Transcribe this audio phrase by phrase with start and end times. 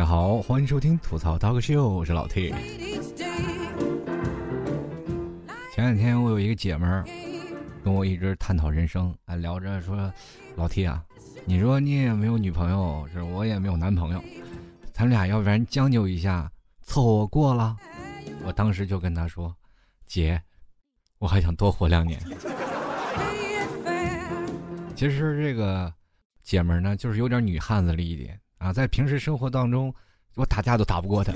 [0.00, 2.48] 大家好，欢迎收听吐槽刀哥秀，我是老 T。
[5.74, 7.04] 前两天我有一个姐们儿
[7.84, 10.10] 跟我一直探讨人生，啊，聊着说，
[10.56, 11.04] 老 T 啊，
[11.44, 14.24] 你说你也没有女朋友，是我也没有男朋友，
[14.90, 17.76] 咱俩要不然将就一下，凑合过了。
[18.42, 19.54] 我当时就跟她说，
[20.06, 20.40] 姐，
[21.18, 22.18] 我还想多活两年。
[24.96, 25.92] 其实这个
[26.42, 29.92] 姐们儿呢，就是有点女汉子了一点啊，在平时生活当中，
[30.34, 31.32] 我打架都打不过她，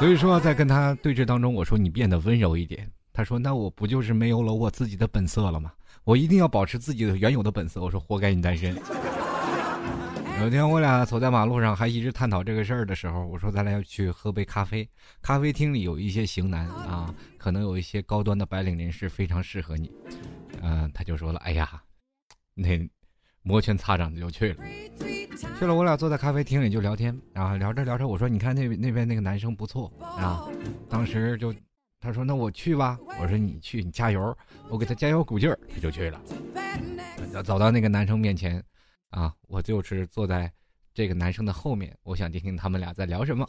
[0.00, 2.90] 所以说在跟他对峙当中，我说你变得温柔一点。
[3.12, 5.72] 他说那我不就是没有了我自己的本色了吗？
[6.02, 7.80] 我一定要保持自己的原有的本色。
[7.80, 8.76] 我说活该你单身。
[10.40, 14.86] 有天我俩走在马路上，还一直探讨这个事儿的时候，我说咱俩要去喝杯咖啡。
[15.22, 19.92] 咖啡厅里有一些型男啊，可能有一些高端的白领人士非常适合你。
[20.60, 21.80] 嗯，他就说了，哎呀。
[22.56, 22.68] 那
[23.46, 24.64] 摩拳擦掌的就去了，
[25.58, 30.48] 去了，我俩坐在咖啡厅里就聊天，啊聊着聊着，我说你看那那边那个男生不错啊，
[30.88, 31.54] 当时就
[32.00, 34.34] 他说那我去吧，我说你去你加油，
[34.70, 36.18] 我给他加油鼓劲儿，他就去了，
[37.42, 38.64] 走到那个男生面前，
[39.10, 40.50] 啊，我就是坐在
[40.94, 43.46] 这个男生的后面，我想听听他们俩在聊什么，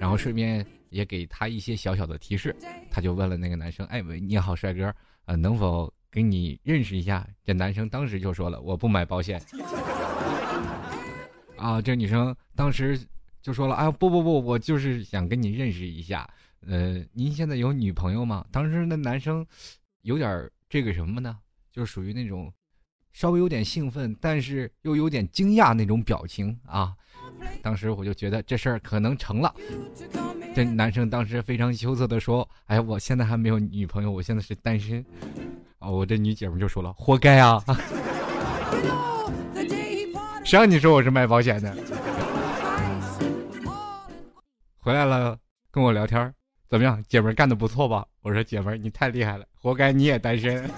[0.00, 2.52] 然后顺便也给他一些小小的提示，
[2.90, 4.92] 他就问了那个男生，哎，你好，帅哥，
[5.26, 5.88] 呃，能否？
[6.14, 9.42] 给你认识一下，这男生当时就说了：“我不买保险。
[11.58, 12.96] ”啊，这女生当时
[13.42, 16.24] 就说了：“哎，不不不，我就是想跟你认识一下。
[16.68, 19.44] 呃，您现在有女朋友吗？”当时那男生
[20.02, 21.36] 有点这个什么呢？
[21.72, 22.52] 就属于那种
[23.12, 26.94] 稍微有点兴奋，但是又有点惊讶那种表情啊。
[27.60, 29.52] 当时我就觉得这事儿可能成了。
[30.54, 35.04] 这男生当时非常羞涩的说：“哎，我现在还没有女朋友，我现在是单身。”
[35.90, 37.62] 我这女姐们就说了，活该啊！
[40.44, 41.74] 谁让你说我是卖保险的？
[44.78, 45.38] 回来了，
[45.70, 46.32] 跟我聊天
[46.68, 47.02] 怎么样？
[47.08, 48.04] 姐们干的不错吧？
[48.22, 50.68] 我说姐们你太厉害了，活该你也单身。